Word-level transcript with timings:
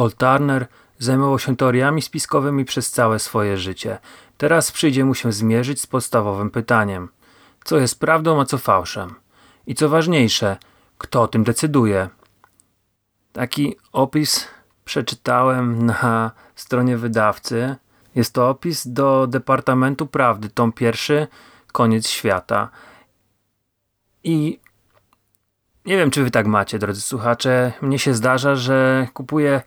Cole 0.00 0.12
Turner 0.12 0.66
zajmował 0.98 1.38
się 1.38 1.56
teoriami 1.56 2.02
spiskowymi 2.02 2.64
przez 2.64 2.90
całe 2.90 3.18
swoje 3.18 3.56
życie. 3.56 3.98
Teraz 4.38 4.72
przyjdzie 4.72 5.04
mu 5.04 5.14
się 5.14 5.32
zmierzyć 5.32 5.80
z 5.80 5.86
podstawowym 5.86 6.50
pytaniem. 6.50 7.08
Co 7.64 7.78
jest 7.78 8.00
prawdą, 8.00 8.40
a 8.40 8.44
co 8.44 8.58
fałszem? 8.58 9.14
I 9.66 9.74
co 9.74 9.88
ważniejsze, 9.88 10.56
kto 10.98 11.22
o 11.22 11.28
tym 11.28 11.44
decyduje? 11.44 12.08
Taki 13.32 13.76
opis 13.92 14.48
przeczytałem 14.84 15.86
na 15.86 16.30
stronie 16.54 16.96
wydawcy. 16.96 17.76
Jest 18.14 18.34
to 18.34 18.48
opis 18.48 18.88
do 18.88 19.26
Departamentu 19.26 20.06
Prawdy, 20.06 20.48
tom 20.48 20.72
pierwszy, 20.72 21.26
koniec 21.72 22.08
świata. 22.08 22.68
I 24.24 24.60
nie 25.84 25.96
wiem, 25.96 26.10
czy 26.10 26.24
wy 26.24 26.30
tak 26.30 26.46
macie, 26.46 26.78
drodzy 26.78 27.00
słuchacze. 27.00 27.72
Mnie 27.82 27.98
się 27.98 28.14
zdarza, 28.14 28.56
że 28.56 29.08
kupuję 29.14 29.62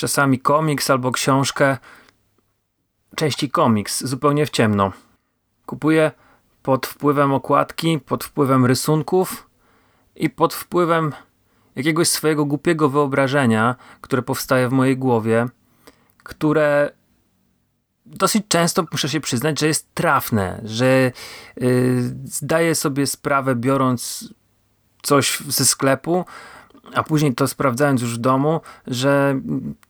czasami 0.00 0.38
komiks 0.38 0.90
albo 0.90 1.12
książkę, 1.12 1.78
części 3.16 3.50
komiks, 3.50 4.04
zupełnie 4.04 4.46
w 4.46 4.50
ciemno. 4.50 4.92
Kupuję 5.66 6.12
pod 6.62 6.86
wpływem 6.86 7.32
okładki, 7.32 7.98
pod 7.98 8.24
wpływem 8.24 8.66
rysunków 8.66 9.50
i 10.16 10.30
pod 10.30 10.54
wpływem 10.54 11.12
jakiegoś 11.76 12.08
swojego 12.08 12.44
głupiego 12.44 12.88
wyobrażenia, 12.88 13.76
które 14.00 14.22
powstaje 14.22 14.68
w 14.68 14.72
mojej 14.72 14.96
głowie, 14.96 15.46
które 16.22 16.92
dosyć 18.06 18.44
często 18.48 18.84
muszę 18.92 19.08
się 19.08 19.20
przyznać, 19.20 19.60
że 19.60 19.66
jest 19.66 19.94
trafne, 19.94 20.60
że 20.64 21.12
yy, 21.56 22.02
zdaję 22.24 22.74
sobie 22.74 23.06
sprawę 23.06 23.54
biorąc 23.54 24.34
coś 25.02 25.40
ze 25.40 25.64
sklepu, 25.64 26.24
a 26.94 27.02
później 27.02 27.34
to 27.34 27.48
sprawdzając 27.48 28.02
już 28.02 28.14
w 28.14 28.18
domu, 28.18 28.60
że 28.86 29.40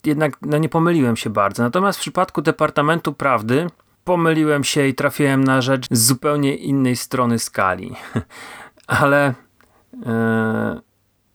jednak 0.04 0.36
no, 0.42 0.58
nie 0.58 0.68
pomyliłem 0.68 1.16
się 1.16 1.30
bardzo. 1.30 1.62
Natomiast 1.62 1.98
w 1.98 2.02
przypadku 2.02 2.42
Departamentu 2.42 3.12
Prawdy 3.12 3.66
pomyliłem 4.04 4.64
się 4.64 4.86
i 4.86 4.94
trafiłem 4.94 5.44
na 5.44 5.62
rzecz 5.62 5.86
z 5.90 6.06
zupełnie 6.06 6.56
innej 6.56 6.96
strony 6.96 7.38
skali. 7.38 7.92
Ale 8.86 9.34
e, 10.06 10.80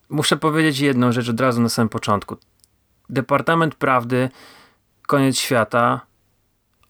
muszę 0.10 0.38
powiedzieć 0.38 0.80
jedną 0.80 1.12
rzecz 1.12 1.30
od 1.30 1.40
razu 1.40 1.62
na 1.62 1.70
samym 1.70 1.90
początku. 1.90 2.38
Departament 3.10 3.76
Prawdy, 3.76 4.30
koniec 5.08 5.38
świata 5.38 6.02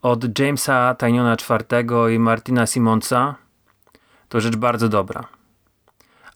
od 0.02 0.40
Jamesa 0.40 0.96
Tyniona 0.96 1.34
IV 1.34 1.86
i 2.16 2.20
Martina 2.20 2.66
Simonsa 2.66 3.36
to 4.30 4.42
rzecz 4.42 4.56
bardzo 4.56 4.90
dobra. 4.90 5.28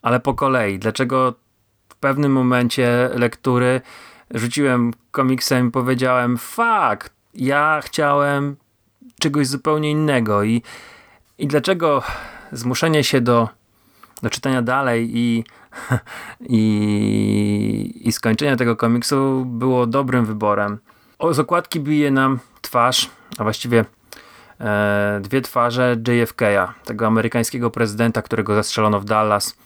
Ale 0.02 0.20
po 0.20 0.34
kolei, 0.34 0.80
dlaczego 0.80 1.34
pewnym 2.00 2.32
momencie 2.32 3.10
lektury 3.14 3.82
rzuciłem 4.32 4.94
komiksem 5.12 5.68
i 5.68 5.72
powiedziałem 5.72 6.38
fuck, 6.38 7.10
ja 7.36 7.80
chciałem 7.84 8.56
czegoś 9.20 9.48
zupełnie 9.48 9.92
innego 9.92 10.44
i, 10.44 10.62
i 11.38 11.48
dlaczego 11.48 12.04
zmuszenie 12.52 13.04
się 13.04 13.22
do, 13.22 13.50
do 14.24 14.30
czytania 14.30 14.62
dalej 14.62 15.18
i, 15.18 15.44
i, 16.50 18.02
i 18.02 18.12
skończenia 18.12 18.56
tego 18.56 18.76
komiksu 18.76 19.46
było 19.46 19.88
dobrym 19.88 20.26
wyborem. 20.26 20.78
O, 21.20 21.34
z 21.34 21.40
okładki 21.40 21.80
bije 21.80 22.12
nam 22.12 22.40
twarz, 22.62 23.10
a 23.38 23.44
właściwie 23.44 23.86
e, 24.60 25.20
dwie 25.24 25.42
twarze 25.42 25.98
JFK'a, 26.08 26.68
tego 26.86 27.08
amerykańskiego 27.08 27.72
prezydenta, 27.72 28.22
którego 28.22 28.56
zastrzelono 28.56 29.00
w 29.00 29.06
Dallas 29.06 29.58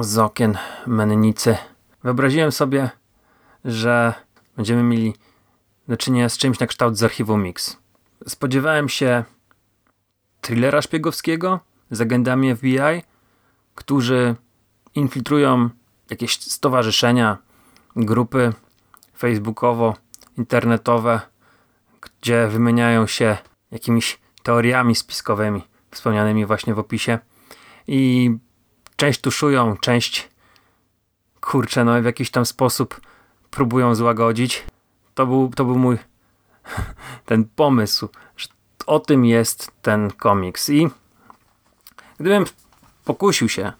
z 0.00 0.18
okien 0.18 0.58
mennicy. 0.86 1.56
Wyobraziłem 2.04 2.52
sobie, 2.52 2.90
że 3.64 4.14
będziemy 4.56 4.82
mieli 4.82 5.14
do 5.88 5.96
czynienia 5.96 6.28
z 6.28 6.38
czymś 6.38 6.58
na 6.58 6.66
kształt 6.66 6.98
z 6.98 7.02
archiwum 7.02 7.42
Mix. 7.42 7.76
Spodziewałem 8.26 8.88
się 8.88 9.24
thrillera 10.40 10.82
szpiegowskiego 10.82 11.60
z 11.90 12.00
agendami 12.00 12.56
FBI, 12.56 13.02
którzy 13.74 14.34
infiltrują 14.94 15.70
jakieś 16.10 16.40
stowarzyszenia, 16.40 17.38
grupy 17.96 18.52
facebookowo-internetowe, 19.18 21.20
gdzie 22.00 22.48
wymieniają 22.48 23.06
się 23.06 23.36
jakimiś 23.70 24.18
teoriami 24.42 24.94
spiskowymi 24.94 25.62
wspomnianymi 25.90 26.46
właśnie 26.46 26.74
w 26.74 26.78
opisie 26.78 27.18
i 27.86 28.30
część 28.96 29.20
tuszują, 29.20 29.76
część 29.76 30.28
kurczę, 31.40 31.84
no 31.84 32.02
w 32.02 32.04
jakiś 32.04 32.30
tam 32.30 32.46
sposób 32.46 33.00
próbują 33.50 33.94
złagodzić. 33.94 34.64
To 35.14 35.26
był, 35.26 35.50
to 35.56 35.64
był 35.64 35.78
mój 35.78 35.98
ten 37.26 37.44
pomysł, 37.44 38.08
że 38.36 38.48
o 38.86 39.00
tym 39.00 39.24
jest 39.24 39.72
ten 39.82 40.10
komiks 40.10 40.68
i 40.68 40.88
gdybym 42.20 42.44
pokusił 43.04 43.48
się 43.48 43.72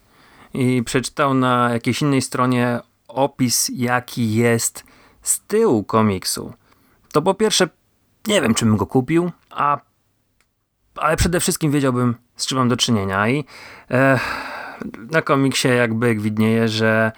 i 0.55 0.83
przeczytał 0.83 1.35
na 1.35 1.71
jakiejś 1.73 2.03
innej 2.03 2.23
stronie 2.23 2.81
opis 3.09 3.71
jaki 3.75 4.35
jest 4.35 4.85
z 5.23 5.41
tyłu 5.41 5.85
komiksu, 5.85 6.53
to 7.13 7.23
po 7.23 7.35
pierwsze 7.35 7.69
nie 8.27 8.43
wiem, 8.43 8.55
czy 8.55 8.65
bym 8.65 8.77
go 8.77 8.87
kupił, 8.87 9.31
a 9.51 9.81
ale 10.97 11.17
przede 11.17 11.41
wszystkim 11.41 11.71
wiedziałbym, 11.71 12.15
z 12.37 12.47
czym 12.47 12.59
mam 12.59 12.69
do 12.69 12.77
czynienia 12.77 13.29
i 13.29 13.45
e, 13.91 14.21
na 15.11 15.23
komiksie 15.23 15.69
jakby 15.69 16.15
widnieje, 16.15 16.69
że 16.69 17.13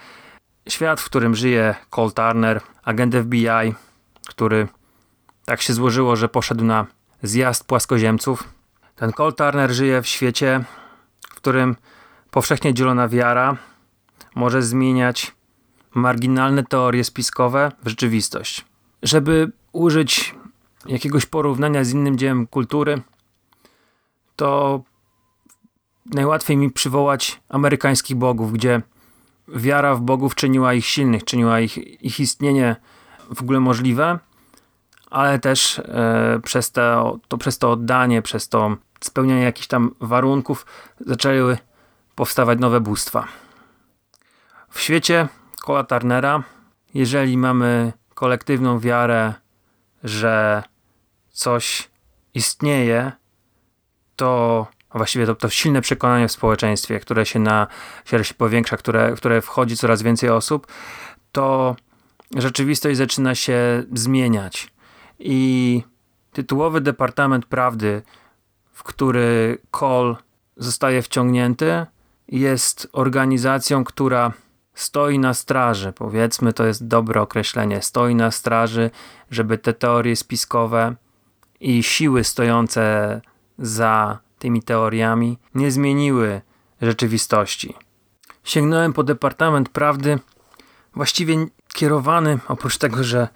świat, 0.68 1.00
w 1.00 1.04
którym 1.04 1.34
żyje 1.34 1.74
Cole 1.90 2.10
Turner, 2.10 2.60
agent 2.84 3.14
FBI, 3.14 3.74
który 4.28 4.68
tak 5.44 5.62
się 5.62 5.72
złożyło, 5.72 6.16
że 6.16 6.28
poszedł 6.28 6.64
na 6.64 6.86
zjazd 7.22 7.64
płaskoziemców. 7.64 8.44
Ten 8.96 9.12
Cole 9.12 9.32
Turner 9.32 9.70
żyje 9.70 10.02
w 10.02 10.06
świecie, 10.06 10.64
w 11.30 11.34
którym 11.34 11.76
powszechnie 12.30 12.74
dzielona 12.74 13.08
wiara 13.08 13.56
może 14.34 14.62
zmieniać 14.62 15.34
marginalne 15.94 16.64
teorie 16.64 17.04
spiskowe 17.04 17.72
w 17.84 17.88
rzeczywistość. 17.88 18.64
Żeby 19.02 19.52
użyć 19.72 20.34
jakiegoś 20.86 21.26
porównania 21.26 21.84
z 21.84 21.92
innym 21.92 22.18
dziełem 22.18 22.46
kultury, 22.46 23.02
to 24.36 24.82
najłatwiej 26.14 26.56
mi 26.56 26.70
przywołać 26.70 27.40
amerykańskich 27.48 28.16
bogów, 28.16 28.52
gdzie 28.52 28.82
wiara 29.48 29.94
w 29.94 30.00
bogów 30.00 30.34
czyniła 30.34 30.74
ich 30.74 30.86
silnych, 30.86 31.24
czyniła 31.24 31.60
ich, 31.60 32.02
ich 32.02 32.20
istnienie 32.20 32.76
w 33.34 33.42
ogóle 33.42 33.60
możliwe, 33.60 34.18
ale 35.10 35.38
też 35.38 35.78
e, 35.78 36.40
przez, 36.44 36.72
to, 36.72 37.18
to, 37.28 37.38
przez 37.38 37.58
to 37.58 37.70
oddanie, 37.70 38.22
przez 38.22 38.48
to 38.48 38.76
spełnianie 39.00 39.42
jakichś 39.42 39.66
tam 39.66 39.94
warunków 40.00 40.66
zaczęły 41.00 41.58
powstawać 42.14 42.58
nowe 42.58 42.80
bóstwa. 42.80 43.28
W 44.70 44.80
świecie 44.80 45.28
Cola 45.64 45.84
Turnera, 45.84 46.42
jeżeli 46.94 47.38
mamy 47.38 47.92
kolektywną 48.14 48.78
wiarę, 48.78 49.34
że 50.04 50.62
coś 51.30 51.90
istnieje, 52.34 53.12
to 54.16 54.66
właściwie 54.98 55.26
to, 55.26 55.34
to 55.34 55.48
silne 55.48 55.80
przekonanie 55.80 56.28
w 56.28 56.32
społeczeństwie, 56.32 57.00
które 57.00 57.26
się, 57.26 57.38
na, 57.38 57.66
które 58.04 58.24
się 58.24 58.34
powiększa, 58.34 58.76
które, 58.76 59.12
które 59.16 59.40
wchodzi 59.42 59.76
coraz 59.76 60.02
więcej 60.02 60.30
osób, 60.30 60.66
to 61.32 61.76
rzeczywistość 62.36 62.96
zaczyna 62.96 63.34
się 63.34 63.82
zmieniać. 63.92 64.70
I 65.18 65.82
tytułowy 66.32 66.80
Departament 66.80 67.46
Prawdy, 67.46 68.02
w 68.72 68.82
który 68.82 69.58
Cole 69.70 70.16
zostaje 70.56 71.02
wciągnięty, 71.02 71.86
jest 72.28 72.88
organizacją, 72.92 73.84
która 73.84 74.32
stoi 74.74 75.18
na 75.18 75.34
straży, 75.34 75.92
powiedzmy, 75.92 76.52
to 76.52 76.66
jest 76.66 76.86
dobre 76.86 77.20
określenie, 77.20 77.82
stoi 77.82 78.14
na 78.14 78.30
straży, 78.30 78.90
żeby 79.30 79.58
te 79.58 79.72
teorie 79.72 80.16
spiskowe 80.16 80.94
i 81.60 81.82
siły 81.82 82.24
stojące 82.24 83.20
za 83.58 84.18
tymi 84.38 84.62
teoriami 84.62 85.38
nie 85.54 85.70
zmieniły 85.70 86.40
rzeczywistości. 86.82 87.74
Sięgnąłem 88.44 88.92
po 88.92 89.02
Departament 89.02 89.68
Prawdy, 89.68 90.18
właściwie 90.94 91.46
kierowany, 91.74 92.38
oprócz 92.48 92.78
tego, 92.78 93.04
że 93.04 93.28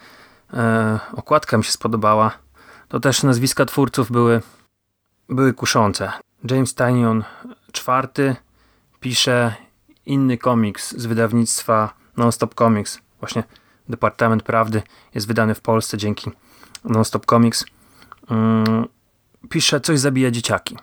e, 0.53 0.99
okładka 1.13 1.57
mi 1.59 1.65
się 1.65 1.73
spodobała, 1.73 2.33
to 2.89 3.01
też 3.01 3.23
nazwiska 3.23 3.65
twórców 3.65 4.11
były, 4.11 4.43
były 5.29 5.55
kuszące. 5.55 6.13
James 6.51 6.75
Tynion 6.75 7.25
IV 7.69 8.37
pisze 9.01 9.55
inny 10.07 10.39
komiks 10.39 10.97
z 10.97 11.07
wydawnictwa 11.07 11.95
Nonstop 12.17 12.55
Comics. 12.55 12.99
Właśnie 13.21 13.45
Departament 13.89 14.43
Prawdy 14.43 14.83
jest 15.15 15.27
wydany 15.27 15.55
w 15.55 15.61
Polsce 15.61 15.99
dzięki 15.99 16.31
Nonstop 16.85 17.27
Comics. 17.27 17.65
Mm, 18.31 18.87
pisze 19.49 19.81
Coś 19.81 20.01
zabija 20.01 20.31
dzieciaki. 20.31 20.77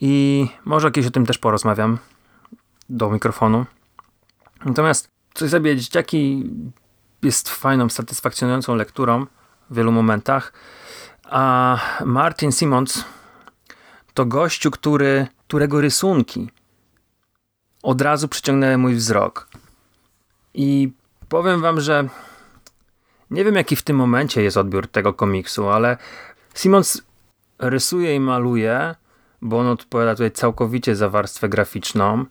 I 0.00 0.46
może 0.64 0.90
kiedyś 0.90 1.08
o 1.08 1.10
tym 1.10 1.26
też 1.26 1.38
porozmawiam 1.38 1.98
do 2.88 3.10
mikrofonu. 3.10 3.66
Natomiast 4.64 5.10
Coś 5.38 5.50
zabija 5.50 5.74
dzieciaki 5.74 6.50
jest 7.22 7.48
fajną, 7.48 7.88
satysfakcjonującą 7.88 8.74
lekturą 8.74 9.26
w 9.70 9.76
wielu 9.76 9.92
momentach. 9.92 10.52
A 11.24 11.78
Martin 12.04 12.52
Simons 12.52 13.04
to 14.14 14.26
gościu, 14.26 14.70
który, 14.70 15.26
którego 15.46 15.80
rysunki 15.80 16.50
od 17.82 18.00
razu 18.00 18.28
przyciągnęły 18.28 18.78
mój 18.78 18.94
wzrok. 18.94 19.48
I 20.54 20.92
powiem 21.28 21.60
wam, 21.60 21.80
że 21.80 22.08
nie 23.30 23.44
wiem 23.44 23.54
jaki 23.54 23.76
w 23.76 23.82
tym 23.82 23.96
momencie 23.96 24.42
jest 24.42 24.56
odbiór 24.56 24.88
tego 24.88 25.14
komiksu, 25.14 25.68
ale 25.68 25.96
Simons 26.54 27.02
rysuje 27.58 28.14
i 28.14 28.20
maluje, 28.20 28.94
bo 29.42 29.58
on 29.58 29.66
odpowiada 29.66 30.14
tutaj 30.14 30.30
całkowicie 30.30 30.96
za 30.96 31.08
warstwę 31.08 31.48
graficzną. 31.48 32.24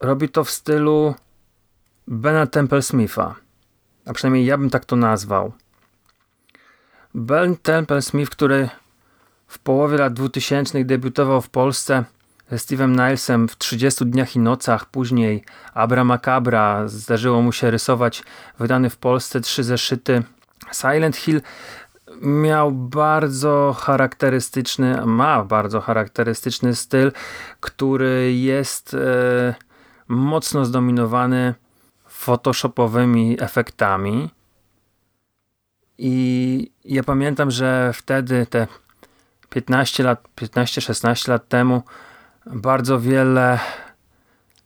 Robi 0.00 0.28
to 0.28 0.44
w 0.44 0.50
stylu 0.50 1.14
Bena 2.06 2.46
Temple 2.46 2.82
Smitha. 2.82 3.34
A 4.06 4.12
przynajmniej 4.12 4.46
ja 4.46 4.58
bym 4.58 4.70
tak 4.70 4.84
to 4.84 4.96
nazwał. 4.96 5.52
Ben 7.14 7.56
Temple 7.56 8.02
Smith, 8.02 8.30
który 8.30 8.68
w 9.46 9.58
połowie 9.58 9.98
lat 9.98 10.12
2000 10.12 10.84
debiutował 10.84 11.40
w 11.40 11.50
Polsce 11.50 12.04
ze 12.50 12.56
Steve'em 12.56 12.90
Nilesem 12.90 13.48
w 13.48 13.56
30 13.58 14.06
dniach 14.06 14.36
i 14.36 14.38
nocach, 14.38 14.86
później 14.86 15.44
Abra 15.74 16.04
Macabra, 16.04 16.88
zdarzyło 16.88 17.42
mu 17.42 17.52
się 17.52 17.70
rysować 17.70 18.22
wydany 18.58 18.90
w 18.90 18.96
Polsce 18.96 19.40
trzy 19.40 19.64
zeszyty. 19.64 20.22
Silent 20.72 21.16
Hill 21.16 21.40
miał 22.22 22.72
bardzo 22.72 23.76
charakterystyczny, 23.78 25.06
ma 25.06 25.44
bardzo 25.44 25.80
charakterystyczny 25.80 26.74
styl, 26.74 27.12
który 27.60 28.32
jest 28.34 28.94
e, 28.94 29.54
mocno 30.08 30.64
zdominowany 30.64 31.54
photoshopowymi 32.08 33.36
efektami. 33.40 34.30
I 35.98 36.70
ja 36.84 37.02
pamiętam, 37.02 37.50
że 37.50 37.92
wtedy 37.94 38.46
te 38.46 38.66
15 39.48 40.02
lat, 40.02 40.28
15-16 40.36 41.28
lat 41.28 41.48
temu 41.48 41.82
bardzo 42.46 43.00
wiele 43.00 43.58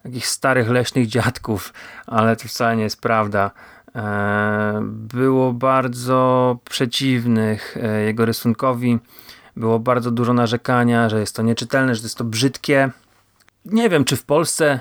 takich 0.03 0.27
starych 0.27 0.71
leśnych 0.71 1.07
dziadków, 1.07 1.73
ale 2.07 2.37
to 2.37 2.49
wcale 2.49 2.77
nie 2.77 2.83
jest 2.83 3.01
prawda. 3.01 3.51
E, 3.95 4.81
było 4.85 5.53
bardzo 5.53 6.59
przeciwnych 6.65 7.77
e, 7.77 8.01
jego 8.01 8.25
rysunkowi. 8.25 8.99
Było 9.57 9.79
bardzo 9.79 10.11
dużo 10.11 10.33
narzekania, 10.33 11.09
że 11.09 11.21
jest 11.21 11.37
to 11.37 11.43
nieczytelne, 11.43 11.95
że 11.95 12.03
jest 12.03 12.19
to 12.19 12.25
brzydkie. 12.25 12.91
Nie 13.65 13.89
wiem, 13.89 14.05
czy 14.05 14.17
w 14.17 14.25
Polsce 14.25 14.81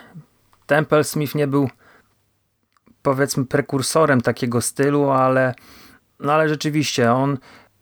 Temple 0.66 1.04
Smith 1.04 1.36
nie 1.36 1.48
był 1.48 1.70
powiedzmy 3.02 3.46
prekursorem 3.46 4.22
takiego 4.22 4.62
stylu, 4.62 5.10
ale, 5.10 5.54
no 6.20 6.34
ale 6.34 6.50
rzeczywiście 6.50 7.14
on 7.14 7.38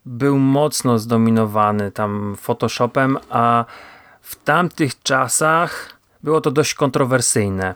był 0.06 0.38
mocno 0.38 1.00
zdominowany 1.00 1.92
tam 1.92 2.36
Photoshopem, 2.36 3.18
a 3.30 3.66
w 4.22 4.36
tamtych 4.44 5.02
czasach 5.04 6.00
było 6.24 6.42
to 6.42 6.52
dość 6.52 6.74
kontrowersyjne. 6.74 7.76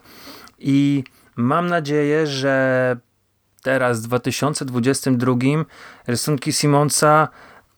I 0.60 1.04
mam 1.36 1.68
nadzieję, 1.68 2.28
że 2.28 2.98
teraz 3.64 4.00
w 4.00 4.04
2022 4.04 5.36
rysunki 6.08 6.54
Simonsa 6.54 7.28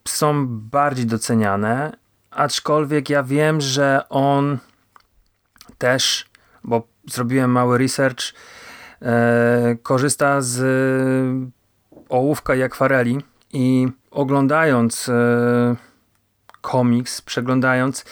są 0.07 0.47
bardziej 0.47 1.06
doceniane, 1.06 1.91
aczkolwiek 2.31 3.09
ja 3.09 3.24
wiem, 3.24 3.62
że 3.62 4.09
on 4.09 4.57
też, 5.77 6.25
bo 6.63 6.88
zrobiłem 7.07 7.51
mały 7.51 7.77
research, 7.77 8.33
e, 9.01 9.75
korzysta 9.83 10.41
z 10.41 10.63
ołówka 12.09 12.56
i 12.56 12.63
akwareli 12.63 13.18
i 13.53 13.88
oglądając 14.12 15.09
e, 15.09 15.75
komiks, 16.62 17.21
przeglądając, 17.21 18.06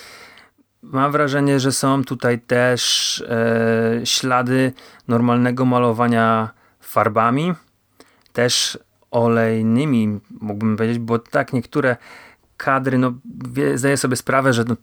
mam 0.81 1.11
wrażenie, 1.11 1.59
że 1.59 1.71
są 1.71 2.03
tutaj 2.03 2.39
też 2.39 3.23
e, 3.29 4.05
ślady 4.05 4.73
normalnego 5.07 5.65
malowania 5.65 6.49
farbami, 6.91 7.53
też 8.33 8.79
olejnymi, 9.11 10.19
mógłbym 10.41 10.77
powiedzieć, 10.77 10.99
bo 10.99 11.19
tak 11.19 11.53
niektóre 11.53 11.97
kadry, 12.57 12.97
no 12.97 13.13
wie, 13.53 13.77
zdaję 13.77 13.97
sobie 13.97 14.15
sprawę, 14.15 14.53
że 14.53 14.63
no, 14.63 14.75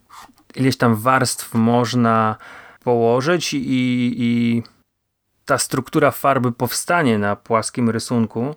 ileś 0.55 0.77
tam 0.77 0.97
warstw 0.97 1.55
można 1.55 2.37
położyć 2.85 3.55
i, 3.55 3.61
i 4.17 4.63
ta 5.45 5.59
struktura 5.59 6.11
farby 6.11 6.53
powstanie 6.53 7.19
na 7.19 7.37
płaskim 7.37 7.91
rysunku, 7.91 8.55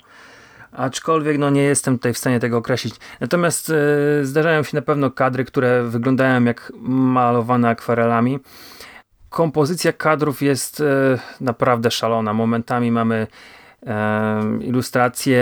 aczkolwiek 0.71 1.37
no, 1.37 1.49
nie 1.49 1.63
jestem 1.63 1.97
tutaj 1.97 2.13
w 2.13 2.17
stanie 2.17 2.39
tego 2.39 2.57
określić. 2.57 2.95
Natomiast 3.19 3.69
e, 3.69 4.25
zdarzają 4.25 4.63
się 4.63 4.77
na 4.77 4.81
pewno 4.81 5.11
kadry, 5.11 5.45
które 5.45 5.83
wyglądają 5.83 6.43
jak 6.43 6.73
malowane 6.81 7.69
akwarelami. 7.69 8.39
Kompozycja 9.31 9.93
kadrów 9.93 10.41
jest 10.41 10.81
e, 10.81 10.83
naprawdę 11.41 11.91
szalona. 11.91 12.33
Momentami 12.33 12.91
mamy 12.91 13.27
e, 13.85 14.41
ilustracje 14.61 15.41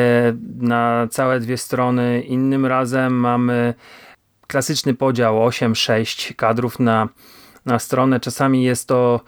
na 0.57 1.07
całe 1.11 1.39
dwie 1.39 1.57
strony, 1.57 2.21
innym 2.21 2.65
razem 2.65 3.13
mamy 3.13 3.73
klasyczny 4.47 4.93
podział 4.93 5.49
8-6 5.49 6.35
kadrów 6.35 6.79
na, 6.79 7.09
na 7.65 7.79
stronę. 7.79 8.19
Czasami 8.19 8.63
jest 8.63 8.87
to 8.87 9.21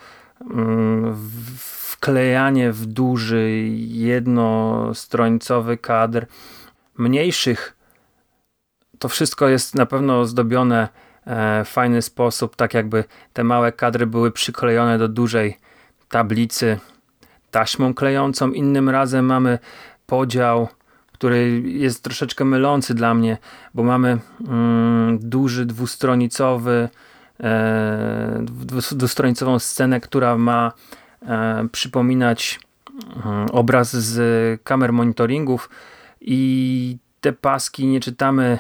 mm, 0.52 1.30
wklejanie 1.58 2.72
w 2.72 2.86
duży, 2.86 3.52
jednostrońcowy 3.78 5.78
kadr. 5.78 6.26
Mniejszych 6.98 7.78
to 9.00 9.10
wszystko 9.10 9.48
jest 9.48 9.76
na 9.76 9.86
pewno 9.86 10.20
ozdobione 10.20 10.84
e, 10.84 10.88
w 10.90 11.11
fajny 11.66 12.02
sposób, 12.02 12.56
tak 12.56 12.74
jakby 12.74 13.04
te 13.34 13.44
małe 13.44 13.72
kadry 13.72 14.08
były 14.08 14.32
przyklejone 14.32 14.98
do 14.98 15.08
dużej 15.08 15.58
tablicy 16.10 16.80
taśmą 17.52 17.94
klejącą. 17.94 18.52
Innym 18.52 18.90
razem 18.90 19.26
mamy 19.26 19.60
podział, 20.06 20.68
który 21.12 21.62
jest 21.66 22.04
troszeczkę 22.04 22.46
mylący 22.46 22.94
dla 22.94 23.14
mnie, 23.14 23.38
bo 23.74 23.84
mamy 23.84 24.18
mm, 24.48 25.20
duży 25.22 25.66
dwustronicowy 25.66 26.90
e, 27.40 28.46
dwustronicową 28.92 29.60
scenę, 29.60 30.00
która 30.00 30.38
ma 30.38 30.72
E, 31.28 31.68
przypominać 31.72 32.60
e, 33.26 33.46
obraz 33.52 33.96
z 33.96 34.62
kamer 34.64 34.94
monitoringów 34.94 35.70
i 36.22 36.98
te 37.22 37.34
paski 37.34 37.86
nie 37.86 38.00
czytamy 38.00 38.44
e, 38.44 38.60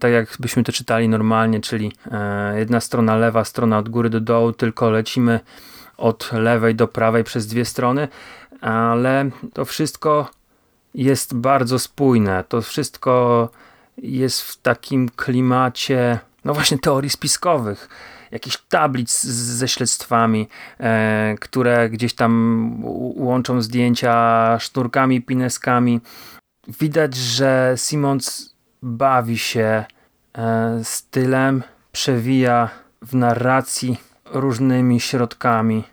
tak 0.00 0.12
jakbyśmy 0.12 0.64
to 0.64 0.72
czytali 0.72 1.08
normalnie, 1.08 1.60
czyli 1.60 1.92
jedna 2.54 2.80
strona 2.80 3.16
lewa, 3.16 3.44
strona 3.44 3.78
od 3.78 3.88
góry 3.88 4.10
do 4.10 4.20
dołu, 4.20 4.52
tylko 4.52 4.90
lecimy 4.90 5.40
od 5.96 6.32
lewej 6.32 6.74
do 6.74 6.88
prawej 6.88 7.24
przez 7.24 7.46
dwie 7.46 7.64
strony, 7.64 8.08
ale 8.60 9.30
to 9.52 9.64
wszystko 9.64 10.30
jest 10.94 11.34
bardzo 11.34 11.78
spójne. 11.78 12.44
To 12.48 12.62
wszystko 12.62 13.48
jest 13.98 14.42
w 14.42 14.56
takim 14.56 15.08
klimacie, 15.16 16.18
no 16.44 16.54
właśnie 16.54 16.78
teorii 16.78 17.10
spiskowych 17.10 17.88
jakichś 18.34 18.58
tablic 18.68 19.22
ze 19.22 19.68
śledztwami, 19.68 20.48
e, 20.80 21.34
które 21.40 21.90
gdzieś 21.90 22.14
tam 22.14 22.80
łączą 23.16 23.62
zdjęcia 23.62 24.56
sznurkami, 24.60 25.22
pineskami. 25.22 26.00
Widać, 26.80 27.16
że 27.16 27.74
Simons 27.76 28.53
bawi 28.84 29.38
się 29.38 29.84
e, 30.38 30.80
stylem, 30.82 31.62
przewija 31.92 32.68
w 33.02 33.14
narracji 33.14 34.00
różnymi 34.24 35.00
środkami. 35.00 35.84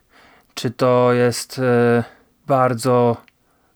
Czy 0.54 0.72
to 0.72 1.14
jest 1.14 1.60
e, 1.60 2.04
bardzo 2.48 3.18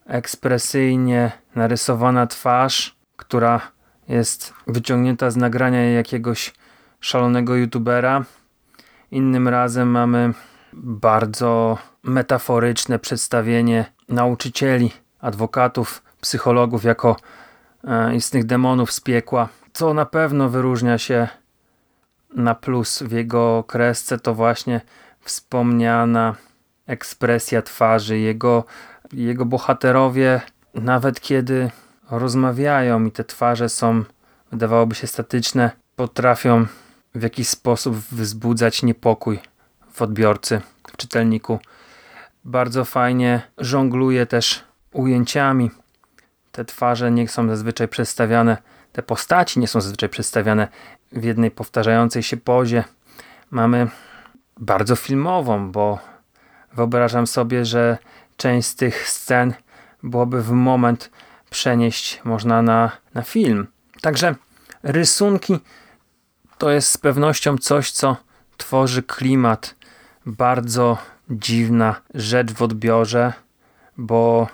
ekspresyjnie 0.06 1.32
narysowana 1.56 2.28
twarz, 2.28 2.96
która 3.18 3.62
jest 4.08 4.54
wyciągnięta 4.68 5.32
z 5.32 5.38
nagrania 5.38 5.92
jakiegoś 5.92 6.54
szalonego 7.00 7.56
youtubera, 7.56 8.26
Innym 9.12 9.48
razem 9.48 9.88
mamy 9.90 10.34
bardzo 10.74 11.78
metaforyczne 12.04 13.00
przedstawienie 13.00 13.86
nauczycieli, 14.10 14.92
adwokatów, 15.20 16.04
psychologów 16.22 16.84
jako 16.84 17.16
e, 17.86 18.16
istnych 18.16 18.46
demonów 18.46 18.92
z 18.92 19.00
piekła. 19.00 19.50
Co 19.74 19.94
na 19.94 20.06
pewno 20.06 20.50
wyróżnia 20.50 20.98
się 20.98 21.28
na 22.36 22.56
plus 22.56 23.04
w 23.04 23.12
jego 23.12 23.64
kresce 23.64 24.20
to 24.20 24.34
właśnie 24.34 24.82
wspomniana 25.22 26.36
ekspresja 26.88 27.62
twarzy. 27.62 28.18
Jego, 28.20 28.64
jego 29.14 29.46
bohaterowie 29.46 30.42
nawet 30.74 31.22
kiedy 31.22 31.72
rozmawiają 32.12 33.06
i 33.06 33.12
te 33.12 33.24
twarze 33.24 33.70
są 33.70 34.04
wydawałoby 34.52 34.96
się 34.96 35.08
statyczne, 35.08 35.72
potrafią 35.96 36.66
w 37.16 37.24
jakiś 37.24 37.50
sposób 37.50 37.96
wzbudzać 37.96 38.84
niepokój 38.84 39.40
w 39.92 40.02
odbiorcy, 40.02 40.62
w 40.92 40.98
czytelniku. 40.98 41.60
Bardzo 42.46 42.86
fajnie 42.86 43.42
żongluje 43.58 44.26
też 44.26 44.64
ujęciami. 44.92 45.72
Te 46.56 46.66
twarze 46.66 47.12
nie 47.12 47.28
są 47.28 47.50
zazwyczaj 47.50 47.88
przedstawiane, 47.88 48.58
te 48.92 49.04
postaci 49.04 49.60
nie 49.60 49.68
są 49.68 49.82
zazwyczaj 49.82 50.10
przedstawiane 50.10 50.68
w 51.12 51.24
jednej 51.24 51.52
powtarzającej 51.52 52.24
się 52.24 52.38
pozie. 52.38 52.84
Mamy 53.52 53.88
bardzo 54.60 54.96
filmową, 54.96 55.72
bo 55.72 56.00
wyobrażam 56.74 57.28
sobie, 57.28 57.66
że 57.66 57.98
część 58.38 58.68
z 58.68 58.76
tych 58.76 59.10
scen 59.10 59.54
byłoby 60.04 60.42
w 60.42 60.52
moment 60.52 61.12
przenieść 61.50 62.22
można 62.24 62.62
na, 62.62 62.92
na 63.14 63.22
film. 63.22 63.68
Także 64.02 64.36
rysunki 64.84 65.60
to 66.58 66.70
jest 66.70 66.90
z 66.90 66.98
pewnością 66.98 67.58
coś, 67.58 67.92
co 67.92 68.18
tworzy 68.58 69.04
klimat. 69.04 69.76
Bardzo 70.26 70.98
dziwna 71.30 71.96
rzecz 72.14 72.52
w 72.52 72.62
odbiorze, 72.62 73.34
bo 73.98 74.48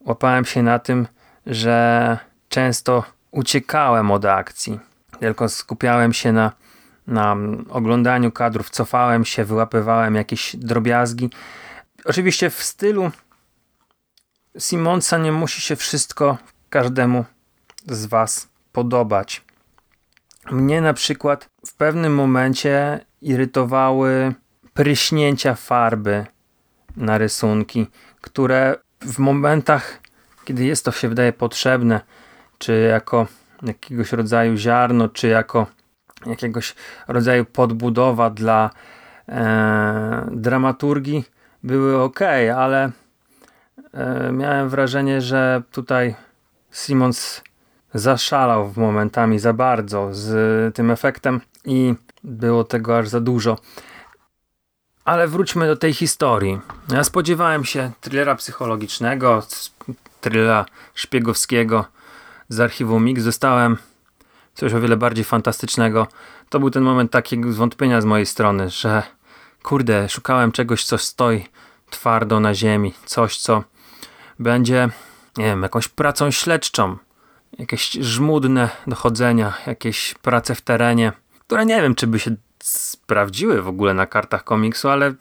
łapałem 0.00 0.44
się 0.44 0.62
na 0.62 0.78
tym, 0.78 1.06
że 1.46 2.18
często 2.48 3.04
uciekałem 3.30 4.10
od 4.10 4.24
akcji. 4.24 4.80
Tylko 5.20 5.48
skupiałem 5.48 6.12
się 6.12 6.32
na, 6.32 6.52
na 7.06 7.36
oglądaniu 7.70 8.32
kadrów, 8.32 8.70
cofałem 8.70 9.24
się, 9.24 9.44
wyłapywałem 9.44 10.14
jakieś 10.14 10.56
drobiazgi. 10.56 11.30
Oczywiście 12.04 12.50
w 12.50 12.62
stylu 12.62 13.10
Simonsa 14.58 15.18
nie 15.18 15.32
musi 15.32 15.60
się 15.60 15.76
wszystko 15.76 16.38
każdemu 16.70 17.24
z 17.86 18.06
Was 18.06 18.48
podobać. 18.72 19.42
Mnie 20.50 20.80
na 20.80 20.94
przykład 20.94 21.48
w 21.66 21.74
pewnym 21.74 22.14
momencie 22.14 23.00
irytowały 23.22 24.34
pryśnięcia 24.74 25.54
farby 25.54 26.26
na 26.96 27.18
rysunki, 27.18 27.86
które 28.20 28.76
w 29.00 29.18
momentach, 29.18 30.00
kiedy 30.44 30.64
jest 30.64 30.84
to 30.84 30.92
się 30.92 31.08
wydaje 31.08 31.32
potrzebne, 31.32 32.00
czy 32.58 32.88
jako 32.90 33.26
jakiegoś 33.62 34.12
rodzaju 34.12 34.56
ziarno, 34.56 35.08
czy 35.08 35.28
jako 35.28 35.66
jakiegoś 36.26 36.74
rodzaju 37.08 37.44
podbudowa 37.44 38.30
dla 38.30 38.70
e, 39.28 40.28
dramaturgii, 40.30 41.24
były 41.62 42.02
ok, 42.02 42.20
ale 42.56 42.90
e, 43.94 44.32
miałem 44.32 44.68
wrażenie, 44.68 45.20
że 45.20 45.62
tutaj 45.72 46.14
Simons 46.70 47.42
zaszalał 47.94 48.68
w 48.68 48.76
momentami 48.76 49.38
za 49.38 49.52
bardzo 49.52 50.08
z 50.12 50.74
tym 50.74 50.90
efektem 50.90 51.40
i 51.64 51.94
było 52.24 52.64
tego 52.64 52.98
aż 52.98 53.08
za 53.08 53.20
dużo. 53.20 53.58
Ale 55.04 55.28
wróćmy 55.28 55.66
do 55.66 55.76
tej 55.76 55.94
historii. 55.94 56.60
Ja 56.92 57.04
spodziewałem 57.04 57.64
się 57.64 57.90
thrillera 58.00 58.34
psychologicznego, 58.34 59.42
thrillera 60.20 60.66
szpiegowskiego 60.94 61.84
z 62.48 62.60
archiwum 62.60 63.04
Mix. 63.04 63.24
Dostałem 63.24 63.76
coś 64.54 64.74
o 64.74 64.80
wiele 64.80 64.96
bardziej 64.96 65.24
fantastycznego. 65.24 66.06
To 66.48 66.60
był 66.60 66.70
ten 66.70 66.82
moment 66.82 67.10
takiego 67.10 67.52
zwątpienia 67.52 68.00
z 68.00 68.04
mojej 68.04 68.26
strony, 68.26 68.70
że 68.70 69.02
kurde, 69.62 70.08
szukałem 70.08 70.52
czegoś, 70.52 70.84
co 70.84 70.98
stoi 70.98 71.46
twardo 71.90 72.40
na 72.40 72.54
ziemi. 72.54 72.94
Coś, 73.04 73.38
co 73.38 73.64
będzie, 74.38 74.88
nie 75.36 75.44
wiem, 75.44 75.62
jakąś 75.62 75.88
pracą 75.88 76.30
śledczą. 76.30 76.96
Jakieś 77.58 77.90
żmudne 77.90 78.70
dochodzenia, 78.86 79.52
jakieś 79.66 80.14
prace 80.14 80.54
w 80.54 80.60
terenie, 80.60 81.12
które 81.46 81.66
nie 81.66 81.82
wiem, 81.82 81.94
czy 81.94 82.06
by 82.06 82.18
się 82.18 82.30
sprawdziły 82.78 83.62
w 83.62 83.68
ogóle 83.68 83.94
na 83.94 84.06
kartach 84.06 84.44
komiksu, 84.44 84.88
ale 84.88 85.14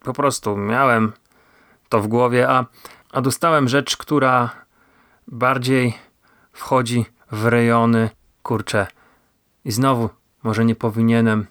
po 0.00 0.12
prostu 0.12 0.56
miałem 0.56 1.12
to 1.88 2.00
w 2.00 2.06
głowie, 2.06 2.48
a, 2.48 2.66
a 3.12 3.20
dostałem 3.20 3.68
rzecz, 3.68 3.96
która 3.96 4.50
bardziej 5.28 5.94
wchodzi 6.52 7.06
w 7.32 7.46
rejony, 7.46 8.10
kurczę, 8.42 8.86
i 9.64 9.72
znowu 9.72 10.10
może 10.42 10.64
nie 10.64 10.74
powinienem 10.74 11.46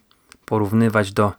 porównywać 0.46 1.14
do, 1.14 1.32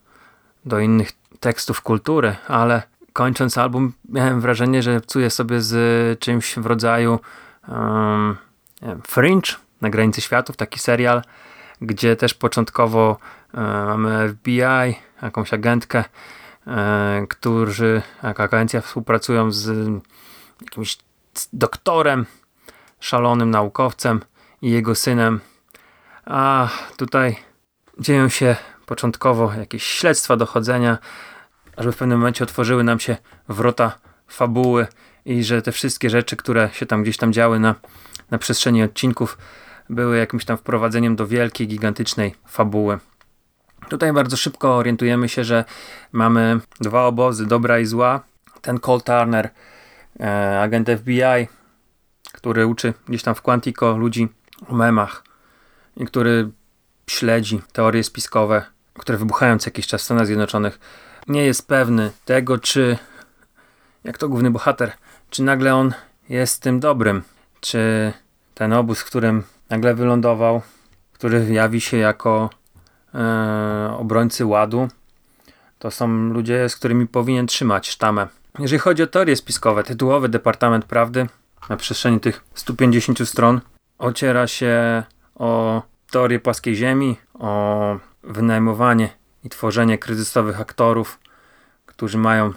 do 0.65 0.79
innych 0.79 1.13
tekstów 1.41 1.81
kultury, 1.81 2.37
ale 2.49 2.83
kończąc 3.13 3.59
album 3.59 3.93
miałem 4.09 4.41
wrażenie, 4.41 4.83
że 4.83 5.01
psuję 5.01 5.31
sobie 5.31 5.61
z 5.61 6.21
czymś 6.21 6.55
w 6.55 6.67
rodzaju 6.67 7.21
um, 7.69 8.37
Fringe 9.07 9.57
na 9.81 9.91
granicy 9.91 10.21
światów, 10.21 10.57
taki 10.57 10.79
serial, 10.79 11.23
gdzie 11.81 12.17
też 12.17 12.35
początkowo 12.35 13.19
mamy 13.63 14.29
FBI, 14.29 14.95
jakąś 15.23 15.55
agentkę, 15.55 16.05
e, 16.67 17.27
którzy, 17.29 18.03
jak 18.23 18.41
agencja 18.41 18.81
współpracują 18.81 19.53
z 19.53 19.91
jakimś 20.61 20.99
doktorem, 21.53 22.27
szalonym 23.01 23.51
naukowcem 23.51 24.21
i 24.63 24.71
jego 24.71 24.95
synem. 24.95 25.41
A 26.25 26.69
tutaj 26.97 27.37
dzieją 27.99 28.29
się 28.29 28.57
początkowo 28.87 29.53
jakieś 29.59 29.85
śledztwa, 29.85 30.37
dochodzenia, 30.37 30.99
ażby 31.77 31.93
w 31.93 31.97
pewnym 31.97 32.19
momencie 32.19 32.45
otworzyły 32.45 32.85
nam 32.85 33.01
się 33.01 33.17
wrota 33.49 33.99
fabuły 34.29 34.87
i 35.25 35.45
że 35.45 35.63
te 35.63 35.73
wszystkie 35.73 36.11
rzeczy, 36.11 36.37
które 36.37 36.71
się 36.73 36.87
tam 36.87 37.03
gdzieś 37.03 37.17
tam 37.17 37.33
działy 37.33 37.59
na, 37.61 37.75
na 38.31 38.39
przestrzeni 38.39 38.83
odcinków, 38.83 39.39
były 39.91 40.19
jakimś 40.19 40.45
tam 40.45 40.57
wprowadzeniem 40.57 41.17
do 41.17 41.27
wielkiej, 41.27 41.69
gigantycznej 41.69 42.35
fabuły. 42.47 42.99
Tutaj 43.89 44.13
bardzo 44.13 44.37
szybko 44.37 44.77
orientujemy 44.77 45.29
się, 45.29 45.45
że 45.45 45.65
mamy 46.13 46.61
dwa 46.81 47.05
obozy, 47.05 47.47
dobra 47.47 47.79
i 47.79 47.87
zła. 47.87 48.21
Ten 48.61 48.79
Cole 48.79 49.01
Turner, 49.01 49.51
e, 50.21 50.61
agent 50.61 50.89
FBI, 50.99 51.49
który 52.33 52.67
uczy 52.67 52.95
gdzieś 53.09 53.23
tam 53.23 53.35
w 53.35 53.43
Quantico 53.43 53.97
ludzi 53.97 54.29
o 54.69 54.75
memach 54.75 55.25
i 55.97 56.07
który 56.07 56.51
śledzi 57.11 57.61
teorie 57.73 58.05
spiskowe, 58.05 58.65
które 58.99 59.19
wybuchają 59.19 59.59
co 59.59 59.71
jakiś 59.71 59.87
czas 59.87 60.03
w 60.03 60.05
Stanach 60.05 60.27
Zjednoczonych, 60.27 60.79
nie 61.29 61.45
jest 61.45 61.69
pewny 61.69 62.11
tego, 62.25 62.59
czy 62.59 62.99
jak 64.05 64.19
to 64.19 64.29
główny 64.29 64.51
bohater, 64.51 64.93
czy 65.31 65.43
nagle 65.43 65.75
on 65.75 65.95
jest 66.29 66.63
tym 66.63 66.81
dobrym, 66.81 67.23
czy 67.61 68.13
ten 68.55 68.73
obóz, 68.73 69.01
w 69.01 69.05
którym 69.05 69.43
nagle 69.71 69.95
wylądował, 69.95 70.63
który 71.13 71.53
jawi 71.53 71.81
się 71.81 71.97
jako 71.97 72.51
obrońcy 73.99 74.47
ładu, 74.47 74.89
to 75.79 75.91
są 75.91 76.09
ludzie, 76.09 76.69
z 76.69 76.77
którymi 76.77 77.07
powinien 77.07 77.47
trzymać 77.47 77.89
sztamę. 77.89 78.29
Jeżeli 78.59 78.79
chodzi 78.79 79.03
o 79.03 79.07
teorie 79.07 79.37
spiskowe, 79.37 79.85
tytułowy 79.85 80.29
Departament 80.29 80.85
Prawdy 80.85 81.27
na 81.69 81.77
przestrzeni 81.77 82.21
tych 82.21 82.45
150 82.55 83.29
stron 83.29 83.61
ociera 83.99 84.47
się 84.47 85.03
o 85.35 85.83
teorię 86.11 86.41
płaskiej 86.41 86.77
ziemi, 86.77 87.17
o 87.35 87.97
wynajmowanie 88.23 89.09
i 89.45 89.49
tworzenie 89.49 89.99
kryzysowych 89.99 90.61
aktorów, 90.61 91.19
którzy 91.87 92.19
mają 92.19 92.53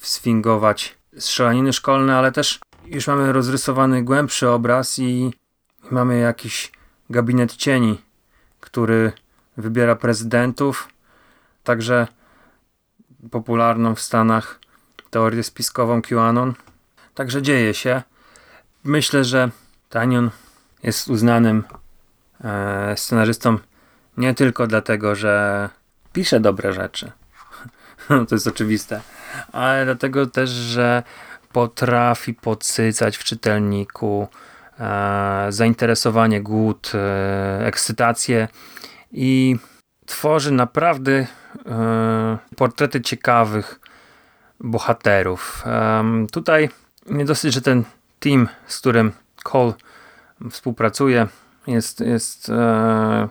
sfingować 0.00 0.98
strzelaniny 1.18 1.72
szkolne, 1.72 2.16
ale 2.16 2.32
też 2.32 2.60
już 2.86 3.06
mamy 3.06 3.32
rozrysowany 3.32 4.02
głębszy 4.02 4.50
obraz 4.50 4.98
i 4.98 5.30
mamy 5.90 6.18
jakiś 6.18 6.72
gabinet 7.10 7.56
cieni, 7.56 8.00
który 8.60 9.12
wybiera 9.56 9.96
prezydentów, 9.96 10.88
także 11.64 12.06
popularną 13.30 13.94
w 13.94 14.00
Stanach 14.00 14.60
teorię 15.10 15.42
spiskową 15.42 16.02
QAnon. 16.02 16.54
Także 17.14 17.42
dzieje 17.42 17.74
się. 17.74 18.02
Myślę, 18.84 19.24
że 19.24 19.50
Tanion 19.90 20.30
jest 20.82 21.08
uznanym 21.08 21.64
e, 22.44 22.96
scenarzystą 22.96 23.58
nie 24.16 24.34
tylko 24.34 24.66
dlatego, 24.66 25.14
że 25.14 25.68
pisze 26.12 26.40
dobre 26.40 26.72
rzeczy. 26.72 27.12
to 28.28 28.34
jest 28.34 28.46
oczywiste. 28.46 29.00
Ale 29.52 29.84
dlatego 29.84 30.26
też, 30.26 30.50
że 30.50 31.02
potrafi 31.52 32.34
podsycać 32.34 33.16
w 33.16 33.24
czytelniku 33.24 34.28
e, 34.80 35.46
zainteresowanie, 35.48 36.42
głód, 36.42 36.92
e, 36.94 37.66
ekscytację 37.66 38.48
i 39.12 39.56
tworzy 40.06 40.50
naprawdę 40.52 41.26
e, 41.66 42.38
portrety 42.56 43.00
ciekawych 43.00 43.80
bohaterów. 44.60 45.62
E, 45.66 46.04
tutaj 46.32 46.68
nie 47.06 47.24
dosyć, 47.24 47.54
że 47.54 47.62
ten 47.62 47.84
team, 48.20 48.48
z 48.66 48.78
którym 48.78 49.12
Cole 49.42 49.72
współpracuje, 50.50 51.26
jest, 51.66 52.00
jest, 52.00 52.48
e, 52.48 53.28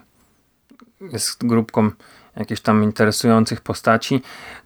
jest 1.01 1.46
grupką 1.48 1.91
jakichś 2.36 2.62
tam 2.62 2.84
interesujących 2.84 3.62
postaci, 3.62 4.22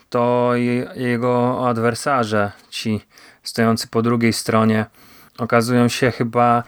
to 0.09 0.51
jego 0.95 1.67
adwersarze, 1.69 2.51
ci 2.69 3.05
stojący 3.43 3.87
po 3.87 4.01
drugiej 4.01 4.33
stronie, 4.33 4.85
okazują 5.37 5.87
się 5.87 6.11
chyba 6.11 6.63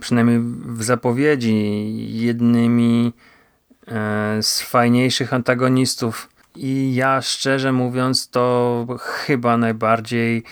przynajmniej 0.00 0.38
w 0.76 0.82
zapowiedzi 0.82 1.56
jednymi 2.18 3.12
e, 3.88 4.42
z 4.42 4.60
fajniejszych 4.60 5.34
antagonistów, 5.34 6.28
I 6.56 6.94
ja 6.94 7.22
szczerze 7.22 7.72
mówiąc, 7.72 8.30
to 8.30 8.86
chyba 8.98 9.56
najbardziej 9.56 10.42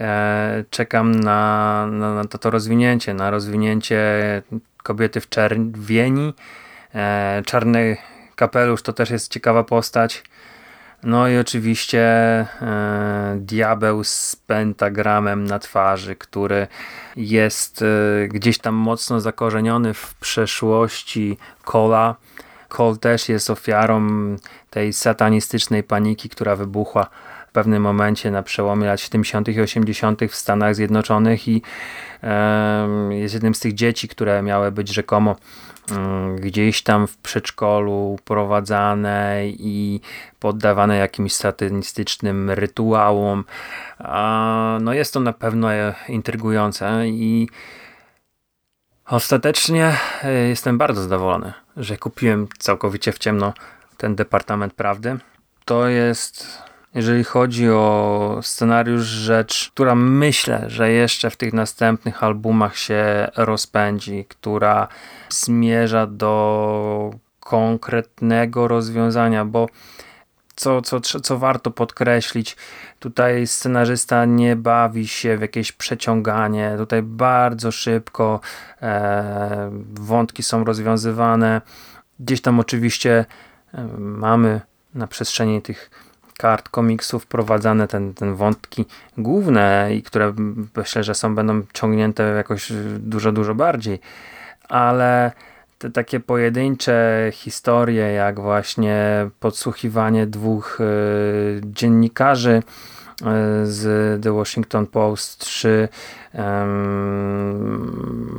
e, 0.00 0.64
czekam 0.70 1.14
na, 1.14 1.86
na, 1.86 2.14
na 2.14 2.24
to, 2.24 2.38
to 2.38 2.50
rozwinięcie, 2.50 3.14
na 3.14 3.30
rozwinięcie 3.30 4.02
kobiety 4.82 5.20
w 5.20 5.28
czerwieni. 5.28 6.34
E, 6.94 7.42
czarny 7.46 7.96
kapelusz 8.36 8.82
to 8.82 8.92
też 8.92 9.10
jest 9.10 9.32
ciekawa 9.32 9.64
postać. 9.64 10.24
No 11.02 11.28
i 11.28 11.38
oczywiście 11.38 12.00
e, 12.00 13.36
diabeł 13.40 14.04
z 14.04 14.36
pentagramem 14.36 15.44
na 15.44 15.58
twarzy, 15.58 16.16
który 16.16 16.66
jest 17.16 17.82
e, 17.82 18.28
gdzieś 18.28 18.58
tam 18.58 18.74
mocno 18.74 19.20
zakorzeniony 19.20 19.94
w 19.94 20.14
przeszłości 20.14 21.38
Cola. 21.64 22.14
Cole 22.68 22.96
też 22.96 23.28
jest 23.28 23.50
ofiarą 23.50 24.08
tej 24.70 24.92
satanistycznej 24.92 25.82
paniki, 25.82 26.28
która 26.28 26.56
wybuchła 26.56 27.06
w 27.48 27.52
pewnym 27.52 27.82
momencie 27.82 28.30
na 28.30 28.42
przełomie 28.42 28.86
lat 28.86 29.00
70. 29.00 29.48
i 29.48 29.60
80. 29.60 30.20
w 30.28 30.34
Stanach 30.34 30.74
Zjednoczonych 30.74 31.48
i 31.48 31.62
e, 32.22 32.88
jest 33.10 33.34
jednym 33.34 33.54
z 33.54 33.60
tych 33.60 33.74
dzieci, 33.74 34.08
które 34.08 34.42
miały 34.42 34.72
być 34.72 34.88
rzekomo 34.88 35.36
gdzieś 36.36 36.82
tam 36.82 37.06
w 37.06 37.16
przedszkolu 37.16 38.18
prowadzane 38.24 39.42
i 39.46 40.00
poddawane 40.40 40.96
jakimś 40.96 41.32
satanistycznym 41.32 42.50
rytuałom. 42.50 43.44
No 44.80 44.92
jest 44.92 45.14
to 45.14 45.20
na 45.20 45.32
pewno 45.32 45.68
intrygujące 46.08 47.08
i 47.08 47.48
ostatecznie 49.06 49.96
e, 50.22 50.32
jestem 50.32 50.78
bardzo 50.78 51.02
zadowolony, 51.02 51.52
że 51.76 51.96
kupiłem 51.96 52.48
całkowicie 52.58 53.12
w 53.12 53.18
ciemno 53.18 53.54
ten 53.96 54.14
Departament 54.14 54.74
Prawdy. 54.74 55.18
To 55.64 55.88
jest 55.88 56.62
jeżeli 56.94 57.24
chodzi 57.24 57.70
o 57.70 58.38
scenariusz, 58.42 59.04
rzecz, 59.04 59.70
która 59.74 59.94
myślę, 59.94 60.64
że 60.66 60.90
jeszcze 60.90 61.30
w 61.30 61.36
tych 61.36 61.52
następnych 61.52 62.24
albumach 62.24 62.76
się 62.76 63.28
rozpędzi, 63.36 64.24
która 64.28 64.88
zmierza 65.28 66.06
do 66.06 67.10
konkretnego 67.40 68.68
rozwiązania, 68.68 69.44
bo 69.44 69.68
co, 70.54 70.82
co, 70.82 71.00
co 71.00 71.38
warto 71.38 71.70
podkreślić, 71.70 72.56
tutaj 73.00 73.46
scenarzysta 73.46 74.24
nie 74.24 74.56
bawi 74.56 75.08
się 75.08 75.36
w 75.36 75.40
jakieś 75.40 75.72
przeciąganie, 75.72 76.74
tutaj 76.78 77.02
bardzo 77.02 77.72
szybko 77.72 78.40
e, 78.82 79.70
wątki 79.94 80.42
są 80.42 80.64
rozwiązywane. 80.64 81.60
Gdzieś 82.20 82.40
tam 82.40 82.60
oczywiście 82.60 83.24
e, 83.74 83.88
mamy 83.98 84.60
na 84.94 85.06
przestrzeni 85.06 85.62
tych 85.62 85.90
kart 86.38 86.68
komiksów 86.68 87.22
wprowadzane 87.22 87.88
ten, 87.88 88.14
ten 88.14 88.34
wątki 88.34 88.84
główne 89.18 89.88
i 89.94 90.02
które 90.02 90.32
myślę, 90.76 91.04
że 91.04 91.14
są 91.14 91.34
będą 91.34 91.62
ciągnięte 91.72 92.22
jakoś 92.22 92.72
dużo, 92.98 93.32
dużo 93.32 93.54
bardziej, 93.54 94.00
ale 94.68 95.32
te 95.78 95.90
takie 95.90 96.20
pojedyncze 96.20 97.28
historie, 97.32 98.12
jak 98.12 98.40
właśnie 98.40 99.28
podsłuchiwanie 99.40 100.26
dwóch 100.26 100.80
y, 100.80 101.60
dziennikarzy 101.64 102.50
y, 102.52 102.62
z 103.66 104.22
The 104.22 104.32
Washington 104.32 104.86
Post, 104.86 105.46
czy 105.46 105.88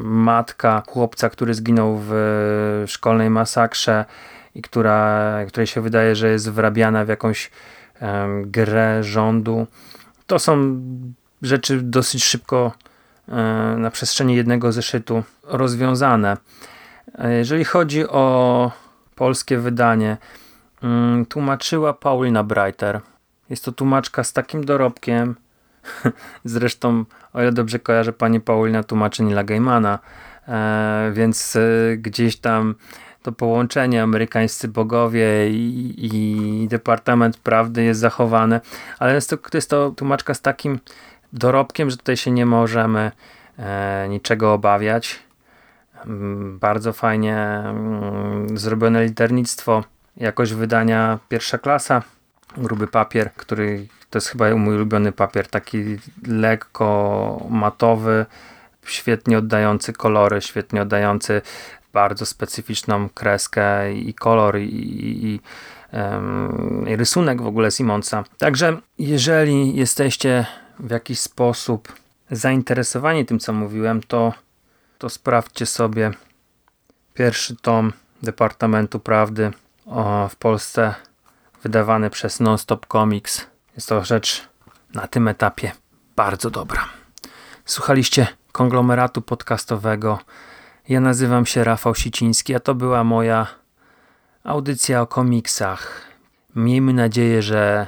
matka 0.03 0.83
chłopca, 0.87 1.29
który 1.29 1.53
zginął 1.53 1.99
w 2.03 2.83
szkolnej 2.87 3.29
masakrze 3.29 4.05
i 4.55 4.61
która, 4.61 5.39
której 5.47 5.67
się 5.67 5.81
wydaje, 5.81 6.15
że 6.15 6.29
jest 6.29 6.51
wrabiana 6.51 7.05
w 7.05 7.07
jakąś 7.07 7.51
grę 8.45 9.03
rządu. 9.03 9.67
To 10.27 10.39
są 10.39 10.81
rzeczy 11.41 11.81
dosyć 11.81 12.23
szybko 12.23 12.71
na 13.77 13.91
przestrzeni 13.91 14.35
jednego 14.35 14.71
zeszytu 14.71 15.23
rozwiązane. 15.43 16.37
E, 17.17 17.33
jeżeli 17.33 17.65
chodzi 17.65 18.07
o 18.07 18.71
polskie 19.15 19.57
wydanie, 19.57 20.17
mm, 20.83 21.25
tłumaczyła 21.25 21.93
Paulina 21.93 22.43
Breiter. 22.43 22.99
Jest 23.49 23.65
to 23.65 23.71
tłumaczka 23.71 24.23
z 24.23 24.33
takim 24.33 24.65
dorobkiem. 24.65 25.35
Zresztą, 26.43 27.05
o 27.33 27.41
ile 27.41 27.51
dobrze 27.51 27.79
kojarzę, 27.79 28.13
pani 28.13 28.39
Paulina 28.39 28.83
tłumaczy 28.83 29.23
Nila 29.23 29.43
Gaimana, 29.43 29.99
e, 30.47 31.11
więc 31.13 31.55
e, 31.55 31.59
gdzieś 31.97 32.37
tam 32.37 32.75
to 33.23 33.31
połączenie 33.31 34.03
amerykańscy 34.03 34.67
bogowie 34.67 35.49
i, 35.49 35.95
i 35.97 36.67
Departament 36.67 37.37
Prawdy 37.37 37.83
jest 37.83 37.99
zachowane, 37.99 38.61
ale 38.99 39.13
jest 39.13 39.29
to, 39.29 39.37
jest 39.53 39.69
to 39.69 39.91
tłumaczka 39.91 40.33
z 40.33 40.41
takim 40.41 40.79
dorobkiem, 41.33 41.89
że 41.89 41.97
tutaj 41.97 42.17
się 42.17 42.31
nie 42.31 42.45
możemy 42.45 43.11
e, 43.59 44.07
niczego 44.09 44.53
obawiać. 44.53 45.19
Mm, 46.05 46.59
bardzo 46.59 46.93
fajnie 46.93 47.37
mm, 47.37 48.57
zrobione 48.57 49.05
liternictwo, 49.05 49.83
jakość 50.17 50.53
wydania 50.53 51.19
pierwsza 51.29 51.57
klasa, 51.57 52.01
gruby 52.57 52.87
papier, 52.87 53.33
który 53.33 53.87
to 54.09 54.17
jest 54.17 54.27
chyba 54.27 54.55
mój 54.55 54.75
ulubiony 54.75 55.11
papier, 55.11 55.47
taki 55.47 55.97
lekko 56.27 57.47
matowy, 57.49 58.25
świetnie 58.85 59.37
oddający 59.37 59.93
kolory, 59.93 60.41
świetnie 60.41 60.81
oddający 60.81 61.41
bardzo 61.93 62.25
specyficzną 62.25 63.09
kreskę 63.09 63.93
i 63.93 64.13
kolor 64.13 64.57
i, 64.57 64.63
i, 64.63 65.25
i, 65.25 66.95
rysunek 66.95 67.41
w 67.41 67.47
ogóle 67.47 67.71
Simonsa. 67.71 68.23
Także 68.37 68.77
jeżeli 68.99 69.75
jesteście 69.75 70.45
w 70.79 70.91
jakiś 70.91 71.19
sposób 71.19 71.93
zainteresowani 72.31 73.25
tym, 73.25 73.39
co 73.39 73.53
mówiłem, 73.53 74.03
to, 74.03 74.33
to 74.97 75.09
sprawdźcie 75.09 75.65
sobie 75.65 76.11
pierwszy 77.13 77.55
tom 77.55 77.93
Departamentu 78.23 78.99
Prawdy 78.99 79.51
w 80.29 80.35
Polsce 80.35 80.95
wydawany 81.63 82.09
przez 82.09 82.39
Nonstop 82.39 82.85
Comics. 82.87 83.45
Jest 83.75 83.89
to 83.89 84.05
rzecz 84.05 84.47
na 84.93 85.07
tym 85.07 85.27
etapie 85.27 85.71
bardzo 86.15 86.49
dobra. 86.49 86.85
Słuchaliście 87.65 88.27
konglomeratu 88.51 89.21
podcastowego 89.21 90.19
ja 90.89 90.99
nazywam 90.99 91.45
się 91.45 91.63
Rafał 91.63 91.95
Siciński, 91.95 92.55
a 92.55 92.59
to 92.59 92.75
była 92.75 93.03
moja 93.03 93.47
audycja 94.43 95.01
o 95.01 95.07
komiksach. 95.07 96.01
Miejmy 96.55 96.93
nadzieję, 96.93 97.41
że 97.41 97.87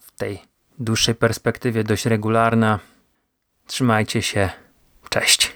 w 0.00 0.10
tej 0.10 0.42
dłuższej 0.78 1.14
perspektywie 1.14 1.84
dość 1.84 2.06
regularna. 2.06 2.78
Trzymajcie 3.66 4.22
się. 4.22 4.50
Cześć. 5.08 5.51